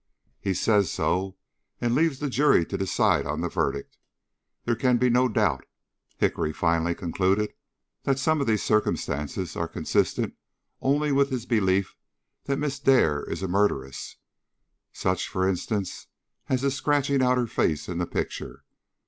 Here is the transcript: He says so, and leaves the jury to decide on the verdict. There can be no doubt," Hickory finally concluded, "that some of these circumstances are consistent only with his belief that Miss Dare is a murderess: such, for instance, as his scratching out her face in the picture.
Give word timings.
He 0.39 0.55
says 0.55 0.89
so, 0.91 1.37
and 1.79 1.93
leaves 1.93 2.17
the 2.17 2.27
jury 2.27 2.65
to 2.65 2.75
decide 2.75 3.27
on 3.27 3.41
the 3.41 3.49
verdict. 3.49 3.99
There 4.65 4.75
can 4.75 4.97
be 4.97 5.11
no 5.11 5.27
doubt," 5.29 5.63
Hickory 6.17 6.51
finally 6.53 6.95
concluded, 6.95 7.53
"that 8.05 8.17
some 8.17 8.41
of 8.41 8.47
these 8.47 8.63
circumstances 8.63 9.55
are 9.55 9.67
consistent 9.67 10.33
only 10.81 11.11
with 11.11 11.29
his 11.29 11.45
belief 11.45 11.95
that 12.45 12.57
Miss 12.57 12.79
Dare 12.79 13.21
is 13.25 13.43
a 13.43 13.47
murderess: 13.47 14.15
such, 14.91 15.27
for 15.27 15.47
instance, 15.47 16.07
as 16.49 16.63
his 16.63 16.73
scratching 16.73 17.21
out 17.21 17.37
her 17.37 17.45
face 17.45 17.87
in 17.87 17.99
the 17.99 18.07
picture. 18.07 18.63